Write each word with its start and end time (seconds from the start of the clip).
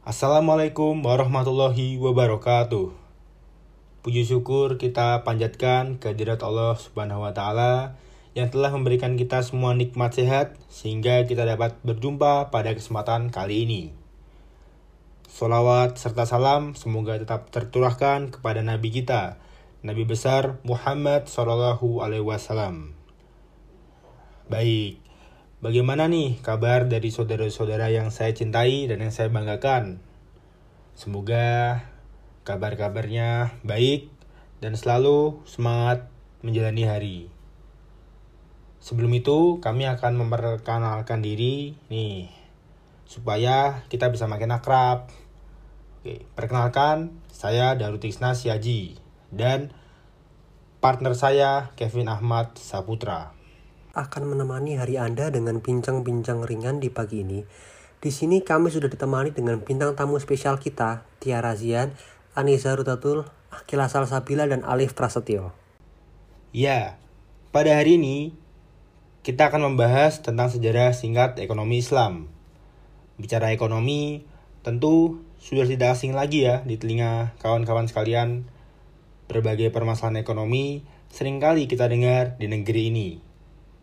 Assalamualaikum 0.00 1.04
warahmatullahi 1.04 2.00
wabarakatuh. 2.00 2.88
Puji 4.00 4.24
syukur 4.24 4.80
kita 4.80 5.28
panjatkan 5.28 6.00
kehadirat 6.00 6.40
Allah 6.40 6.72
Subhanahu 6.80 7.28
wa 7.28 7.36
taala 7.36 8.00
yang 8.32 8.48
telah 8.48 8.72
memberikan 8.72 9.20
kita 9.20 9.44
semua 9.44 9.76
nikmat 9.76 10.16
sehat 10.16 10.56
sehingga 10.72 11.28
kita 11.28 11.44
dapat 11.44 11.76
berjumpa 11.84 12.48
pada 12.48 12.72
kesempatan 12.72 13.28
kali 13.28 13.68
ini. 13.68 13.82
Salawat 15.28 16.00
serta 16.00 16.24
salam 16.24 16.72
semoga 16.72 17.20
tetap 17.20 17.52
terturahkan 17.52 18.32
kepada 18.32 18.64
Nabi 18.64 18.88
kita, 18.88 19.36
Nabi 19.84 20.08
besar 20.08 20.64
Muhammad 20.64 21.28
Sallallahu 21.28 22.00
Alaihi 22.00 22.24
Wasallam. 22.24 22.96
Baik, 24.48 24.96
bagaimana 25.60 26.08
nih 26.08 26.40
kabar 26.40 26.88
dari 26.88 27.12
saudara-saudara 27.12 27.92
yang 27.92 28.08
saya 28.08 28.32
cintai 28.32 28.88
dan 28.88 29.04
yang 29.04 29.12
saya 29.12 29.28
banggakan? 29.28 30.00
Semoga 30.96 31.80
kabar-kabarnya 32.44 33.60
baik 33.64 34.08
dan 34.64 34.76
selalu 34.76 35.40
semangat 35.44 36.08
menjalani 36.40 36.84
hari. 36.84 37.18
Sebelum 38.80 39.12
itu, 39.12 39.60
kami 39.60 39.84
akan 39.84 40.24
memperkenalkan 40.24 41.20
diri 41.20 41.76
nih 41.92 42.32
supaya 43.04 43.84
kita 43.92 44.08
bisa 44.08 44.24
makin 44.24 44.56
akrab. 44.56 45.12
Oke, 46.00 46.24
perkenalkan 46.32 47.12
saya 47.28 47.76
Darutisna 47.76 48.32
Siaji 48.32 48.96
dan 49.28 49.76
partner 50.80 51.12
saya 51.12 51.76
Kevin 51.76 52.08
Ahmad 52.08 52.56
Saputra. 52.56 53.39
Akan 53.90 54.30
menemani 54.30 54.78
hari 54.78 55.02
Anda 55.02 55.34
dengan 55.34 55.58
bincang-bincang 55.58 56.46
ringan 56.46 56.78
di 56.78 56.94
pagi 56.94 57.26
ini. 57.26 57.42
Di 57.98 58.14
sini 58.14 58.38
kami 58.40 58.70
sudah 58.70 58.86
ditemani 58.86 59.34
dengan 59.34 59.58
bintang 59.60 59.98
tamu 59.98 60.16
spesial 60.22 60.62
kita, 60.62 61.02
Tiara 61.18 61.58
Zian, 61.58 61.98
Anissa 62.38 62.72
Rutatul, 62.78 63.26
Akila 63.50 63.90
Salsabila, 63.90 64.46
dan 64.46 64.62
Alif 64.62 64.94
Prasetyo. 64.94 65.50
Ya, 66.54 67.02
pada 67.50 67.74
hari 67.74 67.98
ini 67.98 68.30
kita 69.26 69.50
akan 69.50 69.74
membahas 69.74 70.22
tentang 70.22 70.48
sejarah 70.48 70.94
singkat 70.94 71.36
ekonomi 71.42 71.82
Islam. 71.82 72.30
Bicara 73.18 73.50
ekonomi, 73.50 74.24
tentu 74.62 75.20
sudah 75.42 75.66
tidak 75.66 75.98
asing 75.98 76.14
lagi 76.16 76.46
ya 76.46 76.62
di 76.62 76.78
telinga 76.78 77.36
kawan-kawan 77.42 77.90
sekalian. 77.90 78.46
Berbagai 79.26 79.74
permasalahan 79.74 80.22
ekonomi 80.22 80.86
sering 81.10 81.42
kali 81.42 81.66
kita 81.66 81.90
dengar 81.90 82.38
di 82.38 82.46
negeri 82.46 82.82
ini. 82.88 83.29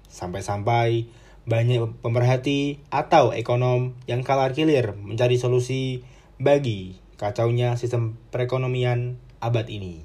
Sampai-sampai 0.08 1.08
banyak 1.47 2.03
pemerhati 2.03 2.83
atau 2.91 3.31
ekonom 3.31 3.95
yang 4.03 4.19
kalar 4.23 4.52
kilir 4.52 5.00
mencari 5.00 5.39
solusi 5.39 6.03
bagi 6.36 7.00
kacaunya 7.16 7.80
sistem 7.80 8.19
perekonomian 8.30 9.16
abad 9.39 9.72
ini. 9.72 10.03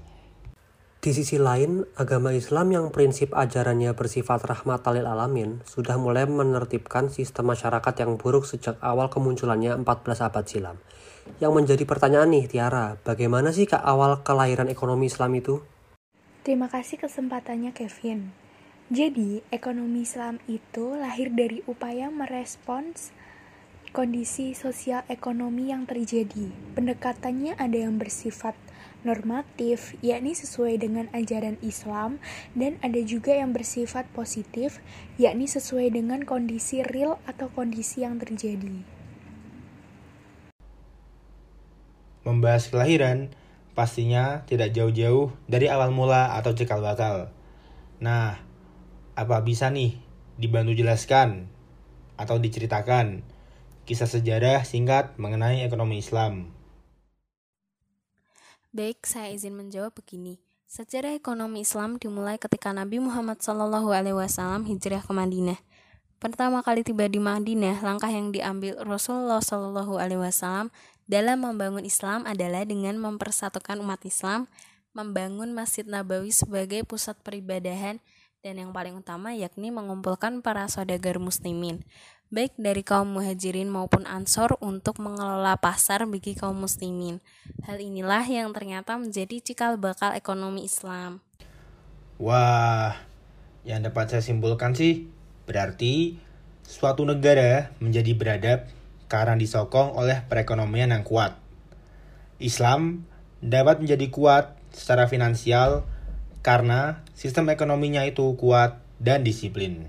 Di 1.02 1.10
sisi 1.10 1.34
lain, 1.34 1.82
agama 1.98 2.30
Islam 2.30 2.70
yang 2.70 2.86
prinsip 2.94 3.34
ajarannya 3.34 3.90
bersifat 3.90 4.46
rahmat 4.46 4.86
talil 4.86 5.10
alamin 5.10 5.58
sudah 5.66 5.98
mulai 5.98 6.30
menertibkan 6.30 7.10
sistem 7.10 7.50
masyarakat 7.50 8.06
yang 8.06 8.14
buruk 8.22 8.46
sejak 8.46 8.78
awal 8.78 9.10
kemunculannya 9.10 9.82
14 9.82 10.30
abad 10.30 10.44
silam. 10.46 10.78
Yang 11.42 11.52
menjadi 11.58 11.84
pertanyaan 11.90 12.30
nih 12.30 12.46
Tiara, 12.46 13.02
bagaimana 13.02 13.50
sih 13.50 13.66
ke 13.66 13.74
awal 13.74 14.22
kelahiran 14.22 14.70
ekonomi 14.70 15.10
Islam 15.10 15.34
itu? 15.34 15.66
Terima 16.46 16.70
kasih 16.70 17.02
kesempatannya 17.02 17.74
Kevin. 17.74 18.30
Jadi, 18.92 19.40
ekonomi 19.48 20.04
Islam 20.04 20.36
itu 20.44 20.92
lahir 20.92 21.32
dari 21.32 21.64
upaya 21.64 22.12
merespons 22.12 23.08
kondisi 23.96 24.52
sosial 24.52 25.00
ekonomi 25.08 25.72
yang 25.72 25.88
terjadi. 25.88 26.52
Pendekatannya 26.76 27.56
ada 27.56 27.88
yang 27.88 27.96
bersifat 27.96 28.52
normatif, 29.00 29.96
yakni 30.04 30.36
sesuai 30.36 30.76
dengan 30.76 31.08
ajaran 31.16 31.56
Islam, 31.64 32.20
dan 32.52 32.76
ada 32.84 33.00
juga 33.00 33.32
yang 33.32 33.56
bersifat 33.56 34.04
positif, 34.12 34.84
yakni 35.16 35.48
sesuai 35.48 35.88
dengan 35.88 36.28
kondisi 36.28 36.84
real 36.84 37.16
atau 37.24 37.48
kondisi 37.48 38.04
yang 38.04 38.20
terjadi. 38.20 38.84
Membahas 42.28 42.68
kelahiran 42.68 43.32
pastinya 43.72 44.44
tidak 44.44 44.76
jauh-jauh 44.76 45.32
dari 45.48 45.72
awal 45.72 45.88
mula 45.88 46.36
atau 46.36 46.52
cikal 46.52 46.84
bakal. 46.84 47.32
Nah, 47.96 48.51
apa 49.12 49.44
bisa 49.44 49.68
nih 49.68 49.96
dibantu 50.40 50.72
jelaskan 50.72 51.48
atau 52.16 52.40
diceritakan 52.40 53.20
kisah 53.84 54.08
sejarah 54.08 54.64
singkat 54.64 55.12
mengenai 55.20 55.66
ekonomi 55.66 56.00
Islam? 56.00 56.48
Baik, 58.72 59.04
saya 59.04 59.28
izin 59.28 59.52
menjawab 59.52 59.92
begini. 59.92 60.40
Sejarah 60.64 61.12
ekonomi 61.12 61.60
Islam 61.60 62.00
dimulai 62.00 62.40
ketika 62.40 62.72
Nabi 62.72 62.96
Muhammad 62.96 63.44
SAW 63.44 64.64
hijrah 64.64 65.04
ke 65.04 65.12
Madinah. 65.12 65.60
Pertama 66.16 66.64
kali 66.64 66.80
tiba 66.80 67.04
di 67.04 67.20
Madinah, 67.20 67.84
langkah 67.84 68.08
yang 68.08 68.32
diambil 68.32 68.80
Rasulullah 68.80 69.44
SAW 69.44 70.72
dalam 71.04 71.38
membangun 71.44 71.84
Islam 71.84 72.24
adalah 72.24 72.64
dengan 72.64 72.96
mempersatukan 72.96 73.76
umat 73.84 74.00
Islam, 74.08 74.48
membangun 74.96 75.52
Masjid 75.52 75.84
Nabawi 75.84 76.32
sebagai 76.32 76.88
pusat 76.88 77.20
peribadahan, 77.20 78.00
dan 78.42 78.58
yang 78.58 78.74
paling 78.74 78.98
utama 78.98 79.30
yakni 79.38 79.70
mengumpulkan 79.70 80.42
para 80.42 80.66
saudagar 80.66 81.22
muslimin 81.22 81.86
baik 82.32 82.56
dari 82.58 82.82
kaum 82.82 83.12
muhajirin 83.14 83.68
maupun 83.70 84.02
ansor 84.08 84.58
untuk 84.58 84.98
mengelola 84.98 85.60
pasar 85.60 86.08
bagi 86.08 86.32
kaum 86.32 86.64
muslimin. 86.64 87.20
Hal 87.60 87.76
inilah 87.76 88.24
yang 88.24 88.48
ternyata 88.56 88.96
menjadi 88.96 89.44
cikal 89.44 89.76
bakal 89.76 90.16
ekonomi 90.16 90.64
Islam. 90.64 91.20
Wah, 92.16 92.96
yang 93.68 93.84
dapat 93.84 94.08
saya 94.08 94.24
simpulkan 94.24 94.72
sih, 94.72 95.12
berarti 95.44 96.16
suatu 96.64 97.04
negara 97.04 97.68
menjadi 97.84 98.16
beradab 98.16 98.64
karena 99.12 99.36
disokong 99.36 99.92
oleh 99.92 100.24
perekonomian 100.24 100.88
yang 100.88 101.04
kuat. 101.04 101.36
Islam 102.40 103.04
dapat 103.44 103.84
menjadi 103.84 104.08
kuat 104.08 104.56
secara 104.72 105.04
finansial 105.04 105.84
karena 106.42 107.00
sistem 107.14 107.54
ekonominya 107.54 108.02
itu 108.02 108.34
kuat 108.34 108.82
dan 108.98 109.22
disiplin. 109.22 109.86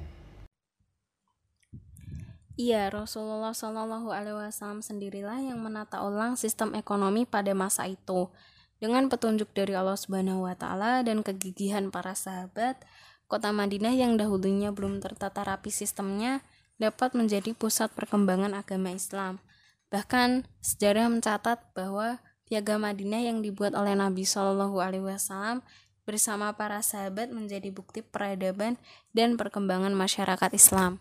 Iya, 2.54 2.94
Rasulullah 2.94 3.50
Shallallahu 3.50 4.14
Alaihi 4.14 4.38
Wasallam 4.38 4.86
sendirilah 4.86 5.42
yang 5.42 5.58
menata 5.58 6.06
ulang 6.06 6.38
sistem 6.38 6.78
ekonomi 6.78 7.26
pada 7.26 7.50
masa 7.58 7.90
itu. 7.90 8.30
Dengan 8.78 9.10
petunjuk 9.10 9.50
dari 9.58 9.74
Allah 9.74 9.98
Subhanahu 9.98 10.46
Wa 10.46 10.54
Taala 10.54 11.02
dan 11.02 11.26
kegigihan 11.26 11.90
para 11.90 12.14
sahabat, 12.14 12.78
kota 13.26 13.50
Madinah 13.50 13.98
yang 13.98 14.22
dahulunya 14.22 14.70
belum 14.70 15.02
tertata 15.02 15.42
rapi 15.42 15.74
sistemnya 15.74 16.46
dapat 16.78 17.18
menjadi 17.18 17.58
pusat 17.58 17.90
perkembangan 17.98 18.54
agama 18.54 18.94
Islam. 18.94 19.42
Bahkan 19.90 20.46
sejarah 20.62 21.10
mencatat 21.10 21.74
bahwa 21.74 22.22
piagam 22.46 22.86
Madinah 22.86 23.34
yang 23.34 23.42
dibuat 23.42 23.74
oleh 23.74 23.98
Nabi 23.98 24.30
Shallallahu 24.30 24.78
Alaihi 24.78 25.10
Wasallam 25.10 25.66
bersama 26.04 26.52
para 26.56 26.84
sahabat 26.84 27.32
menjadi 27.32 27.72
bukti 27.72 28.04
peradaban 28.04 28.76
dan 29.16 29.40
perkembangan 29.40 29.96
masyarakat 29.96 30.52
Islam. 30.56 31.00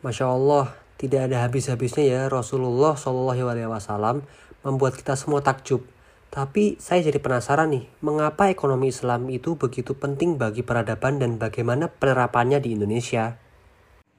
Masya 0.00 0.26
Allah, 0.28 0.72
tidak 0.96 1.28
ada 1.28 1.44
habis-habisnya 1.44 2.04
ya 2.08 2.22
Rasulullah 2.32 2.96
Shallallahu 2.96 3.48
Alaihi 3.48 3.68
Wasallam 3.68 4.24
membuat 4.64 4.96
kita 4.96 5.12
semua 5.12 5.44
takjub. 5.44 5.84
Tapi 6.32 6.76
saya 6.76 7.00
jadi 7.00 7.20
penasaran 7.20 7.72
nih, 7.72 7.84
mengapa 8.04 8.48
ekonomi 8.52 8.92
Islam 8.92 9.28
itu 9.32 9.56
begitu 9.56 9.96
penting 9.96 10.36
bagi 10.36 10.60
peradaban 10.60 11.20
dan 11.20 11.40
bagaimana 11.40 11.88
penerapannya 11.88 12.60
di 12.60 12.76
Indonesia? 12.76 13.40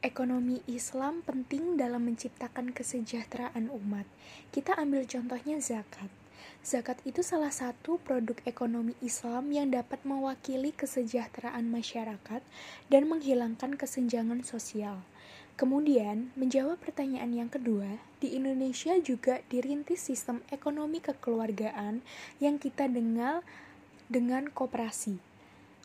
Ekonomi 0.01 0.61
Islam 0.69 1.25
penting 1.25 1.75
dalam 1.77 2.05
menciptakan 2.05 2.73
kesejahteraan 2.73 3.69
umat. 3.73 4.05
Kita 4.53 4.77
ambil 4.77 5.09
contohnya 5.09 5.57
zakat. 5.57 6.09
Zakat 6.67 6.99
itu 7.07 7.23
salah 7.23 7.55
satu 7.55 7.95
produk 8.03 8.35
ekonomi 8.43 8.91
Islam 8.99 9.55
yang 9.55 9.71
dapat 9.71 10.03
mewakili 10.03 10.75
kesejahteraan 10.75 11.63
masyarakat 11.71 12.43
dan 12.91 13.07
menghilangkan 13.07 13.79
kesenjangan 13.79 14.43
sosial. 14.43 14.99
Kemudian, 15.55 16.35
menjawab 16.35 16.75
pertanyaan 16.83 17.31
yang 17.31 17.47
kedua, 17.47 18.03
di 18.19 18.35
Indonesia 18.35 18.99
juga 18.99 19.39
dirintis 19.47 20.11
sistem 20.11 20.43
ekonomi 20.51 20.99
kekeluargaan 20.99 22.03
yang 22.43 22.59
kita 22.59 22.91
dengar 22.91 23.47
dengan 24.11 24.51
koperasi. 24.51 25.23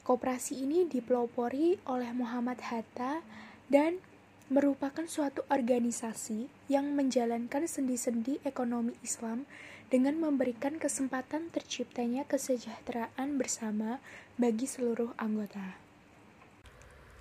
Koperasi 0.02 0.66
ini 0.66 0.90
dipelopori 0.90 1.78
oleh 1.86 2.10
Muhammad 2.10 2.58
Hatta 2.58 3.22
dan 3.70 4.02
merupakan 4.50 5.06
suatu 5.06 5.46
organisasi 5.46 6.50
yang 6.66 6.90
menjalankan 6.98 7.70
sendi-sendi 7.70 8.42
ekonomi 8.42 8.98
Islam 9.06 9.46
dengan 9.92 10.16
memberikan 10.16 10.80
kesempatan 10.80 11.52
terciptanya 11.52 12.24
kesejahteraan 12.24 13.36
bersama 13.36 14.00
bagi 14.40 14.64
seluruh 14.64 15.12
anggota. 15.20 15.76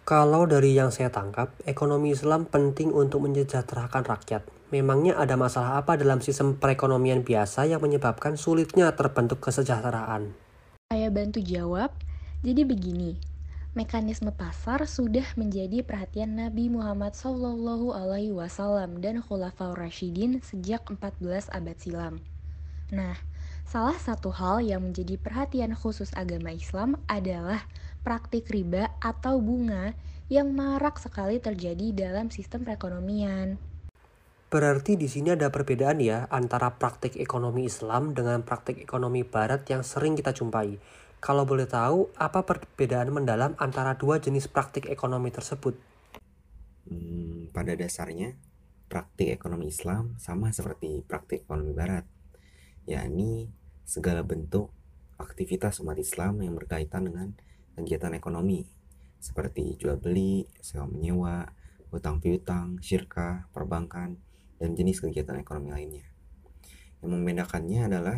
Kalau 0.07 0.47
dari 0.47 0.71
yang 0.79 0.87
saya 0.87 1.11
tangkap, 1.11 1.51
ekonomi 1.67 2.15
Islam 2.15 2.47
penting 2.47 2.95
untuk 2.95 3.27
menyejahterakan 3.27 4.07
rakyat. 4.07 4.47
Memangnya 4.71 5.19
ada 5.19 5.35
masalah 5.35 5.83
apa 5.83 5.99
dalam 5.99 6.23
sistem 6.23 6.55
perekonomian 6.55 7.27
biasa 7.27 7.67
yang 7.67 7.83
menyebabkan 7.83 8.39
sulitnya 8.39 8.95
terbentuk 8.95 9.43
kesejahteraan? 9.43 10.31
Saya 10.87 11.11
bantu 11.11 11.43
jawab. 11.43 11.91
Jadi 12.39 12.63
begini, 12.63 13.19
mekanisme 13.75 14.31
pasar 14.31 14.87
sudah 14.87 15.27
menjadi 15.35 15.83
perhatian 15.83 16.39
Nabi 16.39 16.71
Muhammad 16.71 17.13
Alaihi 17.19 18.31
Wasallam 18.31 19.03
dan 19.03 19.19
Khulafaur 19.19 19.75
Rashidin 19.75 20.39
sejak 20.39 20.87
14 20.87 21.51
abad 21.51 21.77
silam. 21.77 22.30
Nah, 22.91 23.15
salah 23.63 23.95
satu 23.95 24.35
hal 24.35 24.59
yang 24.59 24.83
menjadi 24.83 25.15
perhatian 25.15 25.71
khusus 25.71 26.11
agama 26.11 26.51
Islam 26.51 26.99
adalah 27.07 27.63
praktik 28.03 28.51
riba 28.51 28.91
atau 28.99 29.39
bunga 29.39 29.95
yang 30.27 30.51
marak 30.51 30.99
sekali 30.99 31.39
terjadi 31.39 31.95
dalam 31.95 32.27
sistem 32.27 32.67
perekonomian. 32.67 33.55
Berarti 34.51 34.99
di 34.99 35.07
sini 35.07 35.31
ada 35.31 35.47
perbedaan 35.47 36.03
ya 36.03 36.27
antara 36.27 36.75
praktik 36.75 37.15
ekonomi 37.15 37.71
Islam 37.71 38.11
dengan 38.11 38.43
praktik 38.43 38.83
ekonomi 38.83 39.23
Barat 39.23 39.63
yang 39.71 39.79
sering 39.87 40.19
kita 40.19 40.35
jumpai. 40.35 40.75
Kalau 41.23 41.47
boleh 41.47 41.71
tahu, 41.71 42.11
apa 42.19 42.43
perbedaan 42.43 43.15
mendalam 43.15 43.55
antara 43.55 43.95
dua 43.95 44.19
jenis 44.19 44.51
praktik 44.51 44.91
ekonomi 44.91 45.31
tersebut? 45.31 45.79
Hmm, 46.91 47.47
pada 47.55 47.71
dasarnya, 47.79 48.35
praktik 48.91 49.31
ekonomi 49.31 49.71
Islam 49.71 50.19
sama 50.19 50.51
seperti 50.51 50.99
praktik 51.07 51.47
ekonomi 51.47 51.71
Barat, 51.71 52.03
yakni 52.85 53.51
segala 53.85 54.25
bentuk 54.25 54.73
aktivitas 55.21 55.81
umat 55.85 55.97
Islam 56.01 56.41
yang 56.41 56.57
berkaitan 56.57 57.05
dengan 57.05 57.33
kegiatan 57.77 58.13
ekonomi, 58.17 58.65
seperti 59.21 59.77
jual 59.77 60.01
beli, 60.01 60.49
sewa 60.59 60.89
menyewa, 60.89 61.45
utang 61.93 62.17
piutang, 62.17 62.81
syirkah, 62.81 63.51
perbankan, 63.53 64.17
dan 64.57 64.73
jenis 64.73 65.01
kegiatan 65.01 65.37
ekonomi 65.37 65.69
lainnya. 65.73 66.05
Yang 67.01 67.11
membedakannya 67.17 67.81
adalah 67.89 68.17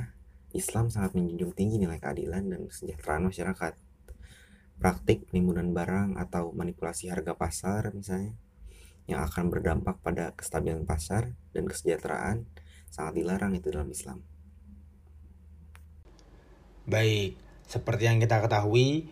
Islam 0.53 0.93
sangat 0.93 1.17
menjunjung 1.17 1.55
tinggi 1.57 1.81
nilai 1.81 1.97
keadilan 1.97 2.45
dan 2.51 2.61
kesejahteraan 2.69 3.31
masyarakat. 3.31 3.73
Praktik 4.77 5.31
penimbunan 5.31 5.71
barang 5.71 6.19
atau 6.19 6.51
manipulasi 6.51 7.09
harga 7.09 7.33
pasar 7.33 7.93
misalnya 7.95 8.35
yang 9.07 9.23
akan 9.23 9.51
berdampak 9.51 9.99
pada 9.99 10.31
kestabilan 10.35 10.87
pasar 10.87 11.35
dan 11.51 11.67
kesejahteraan 11.67 12.47
sangat 12.87 13.19
dilarang 13.19 13.55
itu 13.57 13.71
dalam 13.73 13.89
Islam. 13.91 14.32
Baik, 16.83 17.39
seperti 17.67 18.07
yang 18.11 18.19
kita 18.19 18.43
ketahui, 18.43 19.07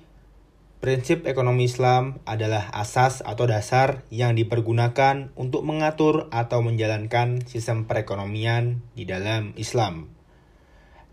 Prinsip 0.82 1.30
ekonomi 1.30 1.70
Islam 1.70 2.26
adalah 2.26 2.74
asas 2.74 3.22
atau 3.22 3.46
dasar 3.46 4.02
yang 4.10 4.34
dipergunakan 4.34 5.30
untuk 5.38 5.62
mengatur 5.62 6.26
atau 6.34 6.66
menjalankan 6.66 7.46
sistem 7.46 7.86
perekonomian 7.86 8.82
di 8.98 9.06
dalam 9.06 9.54
Islam. 9.62 10.10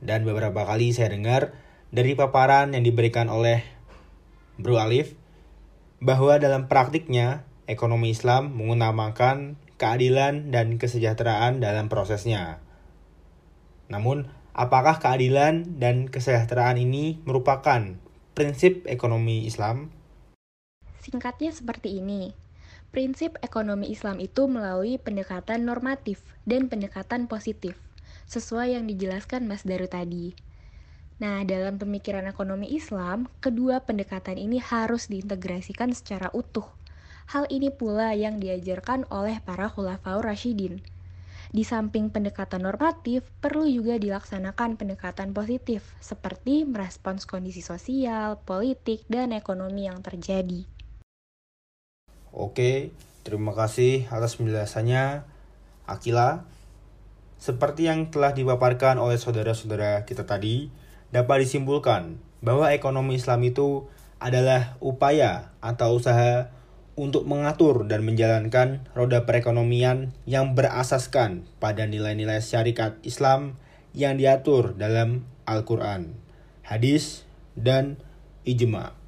Dan 0.00 0.24
beberapa 0.24 0.64
kali 0.64 0.96
saya 0.96 1.12
dengar 1.12 1.52
dari 1.92 2.16
paparan 2.16 2.72
yang 2.72 2.80
diberikan 2.80 3.28
oleh 3.28 3.60
Bro 4.56 4.80
Alif 4.80 5.12
bahwa 6.00 6.40
dalam 6.40 6.64
praktiknya 6.72 7.44
ekonomi 7.68 8.16
Islam 8.16 8.56
mengutamakan 8.56 9.60
keadilan 9.76 10.48
dan 10.48 10.80
kesejahteraan 10.80 11.60
dalam 11.60 11.92
prosesnya. 11.92 12.64
Namun, 13.92 14.32
apakah 14.58 14.98
keadilan 14.98 15.78
dan 15.78 16.10
kesejahteraan 16.10 16.82
ini 16.82 17.22
merupakan 17.22 17.94
prinsip 18.34 18.82
ekonomi 18.90 19.46
Islam? 19.46 19.94
Singkatnya 20.98 21.54
seperti 21.54 22.02
ini. 22.02 22.34
Prinsip 22.90 23.38
ekonomi 23.38 23.94
Islam 23.94 24.18
itu 24.18 24.50
melalui 24.50 24.98
pendekatan 24.98 25.62
normatif 25.62 26.26
dan 26.42 26.66
pendekatan 26.66 27.30
positif, 27.30 27.78
sesuai 28.26 28.74
yang 28.74 28.90
dijelaskan 28.90 29.46
Mas 29.46 29.62
Daru 29.62 29.86
tadi. 29.86 30.34
Nah, 31.22 31.44
dalam 31.46 31.78
pemikiran 31.78 32.26
ekonomi 32.26 32.70
Islam, 32.74 33.30
kedua 33.38 33.84
pendekatan 33.84 34.38
ini 34.40 34.58
harus 34.58 35.06
diintegrasikan 35.06 35.94
secara 35.94 36.32
utuh. 36.34 36.66
Hal 37.28 37.44
ini 37.52 37.68
pula 37.68 38.16
yang 38.16 38.40
diajarkan 38.40 39.04
oleh 39.12 39.36
para 39.44 39.68
khulafaur 39.68 40.24
rasyidin. 40.24 40.80
Di 41.48 41.64
samping 41.64 42.12
pendekatan 42.12 42.68
normatif, 42.68 43.24
perlu 43.40 43.64
juga 43.64 43.96
dilaksanakan 43.96 44.76
pendekatan 44.76 45.32
positif, 45.32 45.96
seperti 45.96 46.68
merespons 46.68 47.24
kondisi 47.24 47.64
sosial, 47.64 48.44
politik, 48.44 49.08
dan 49.08 49.32
ekonomi 49.32 49.88
yang 49.88 50.04
terjadi. 50.04 50.68
Oke, 52.36 52.92
terima 53.24 53.56
kasih 53.56 54.04
atas 54.12 54.36
penjelasannya, 54.36 55.24
Akila. 55.88 56.44
Seperti 57.40 57.88
yang 57.88 58.12
telah 58.12 58.36
dipaparkan 58.36 59.00
oleh 59.00 59.16
saudara-saudara 59.16 60.04
kita 60.04 60.28
tadi, 60.28 60.68
dapat 61.08 61.48
disimpulkan 61.48 62.20
bahwa 62.44 62.68
ekonomi 62.76 63.16
Islam 63.16 63.40
itu 63.48 63.88
adalah 64.20 64.76
upaya 64.84 65.54
atau 65.64 65.96
usaha 65.96 66.52
untuk 66.98 67.30
mengatur 67.30 67.86
dan 67.86 68.02
menjalankan 68.02 68.82
roda 68.98 69.22
perekonomian 69.22 70.10
yang 70.26 70.58
berasaskan 70.58 71.46
pada 71.62 71.86
nilai-nilai 71.86 72.42
syarikat 72.42 72.98
Islam 73.06 73.54
yang 73.94 74.18
diatur 74.18 74.74
dalam 74.74 75.22
Al-Quran, 75.46 76.18
hadis, 76.66 77.22
dan 77.54 78.02
ijma. 78.42 78.98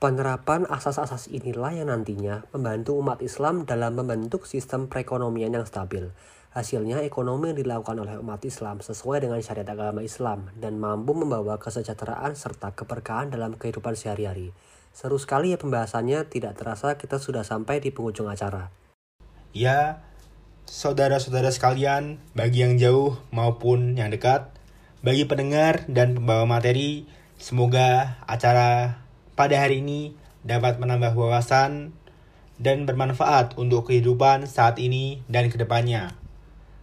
Penerapan 0.00 0.64
asas-asas 0.66 1.28
inilah 1.30 1.76
yang 1.76 1.92
nantinya 1.92 2.48
membantu 2.56 2.98
umat 2.98 3.20
Islam 3.20 3.68
dalam 3.68 4.00
membentuk 4.00 4.48
sistem 4.48 4.90
perekonomian 4.90 5.52
yang 5.52 5.68
stabil. 5.68 6.10
Hasilnya 6.50 7.06
ekonomi 7.06 7.54
yang 7.54 7.62
dilakukan 7.62 8.00
oleh 8.00 8.18
umat 8.18 8.42
Islam 8.42 8.82
sesuai 8.82 9.22
dengan 9.22 9.38
syariat 9.38 9.70
agama 9.70 10.02
Islam 10.02 10.50
dan 10.58 10.82
mampu 10.82 11.14
membawa 11.14 11.62
kesejahteraan 11.62 12.34
serta 12.34 12.74
keberkahan 12.74 13.30
dalam 13.30 13.54
kehidupan 13.54 13.94
sehari-hari. 13.94 14.50
Seru 14.90 15.16
sekali 15.16 15.54
ya 15.54 15.58
pembahasannya, 15.58 16.26
tidak 16.26 16.58
terasa 16.58 16.98
kita 16.98 17.22
sudah 17.22 17.46
sampai 17.46 17.78
di 17.78 17.94
penghujung 17.94 18.26
acara. 18.26 18.74
Ya, 19.54 20.02
saudara-saudara 20.66 21.50
sekalian, 21.54 22.18
bagi 22.34 22.66
yang 22.66 22.76
jauh 22.76 23.18
maupun 23.30 23.94
yang 23.94 24.10
dekat, 24.10 24.50
bagi 25.00 25.24
pendengar 25.24 25.86
dan 25.86 26.18
pembawa 26.18 26.44
materi, 26.44 27.08
semoga 27.40 28.20
acara 28.28 29.00
pada 29.38 29.56
hari 29.56 29.80
ini 29.80 30.12
dapat 30.44 30.76
menambah 30.76 31.16
wawasan 31.16 31.96
dan 32.60 32.84
bermanfaat 32.84 33.56
untuk 33.56 33.88
kehidupan 33.88 34.44
saat 34.44 34.76
ini 34.76 35.24
dan 35.32 35.48
ke 35.48 35.56
depannya. 35.56 36.12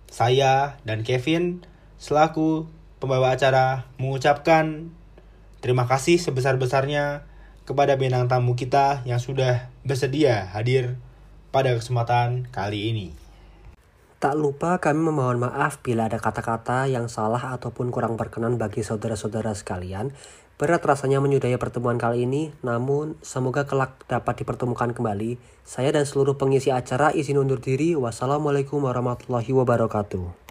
Saya 0.09 0.81
dan 0.87 1.05
Kevin, 1.05 1.61
selaku 2.01 2.65
pembawa 2.97 3.37
acara, 3.37 3.85
mengucapkan 4.01 4.89
terima 5.61 5.85
kasih 5.85 6.17
sebesar-besarnya 6.17 7.26
kepada 7.67 7.99
bintang 7.99 8.31
tamu 8.31 8.55
kita 8.55 9.03
yang 9.03 9.19
sudah 9.19 9.67
bersedia 9.83 10.47
hadir 10.55 10.95
pada 11.51 11.75
kesempatan 11.75 12.47
kali 12.47 12.95
ini. 12.95 13.07
Tak 14.17 14.33
lupa 14.33 14.79
kami 14.79 15.11
memohon 15.13 15.37
maaf 15.37 15.83
bila 15.83 16.09
ada 16.09 16.17
kata-kata 16.17 16.89
yang 16.89 17.05
salah 17.05 17.53
ataupun 17.53 17.93
kurang 17.93 18.17
berkenan 18.17 18.57
bagi 18.57 18.81
saudara-saudara 18.81 19.53
sekalian. 19.53 20.15
Berat 20.57 20.81
rasanya 20.81 21.21
menyudahi 21.21 21.53
pertemuan 21.61 22.01
kali 22.01 22.25
ini, 22.25 22.49
namun 22.65 23.13
semoga 23.21 23.69
kelak 23.69 23.93
dapat 24.09 24.41
dipertemukan 24.41 24.89
kembali. 24.89 25.37
Saya 25.61 25.93
dan 25.93 26.09
seluruh 26.09 26.33
pengisi 26.33 26.73
acara 26.73 27.13
izin 27.13 27.37
undur 27.37 27.61
diri. 27.61 27.93
Wassalamualaikum 27.93 28.81
warahmatullahi 28.81 29.53
wabarakatuh. 29.53 30.46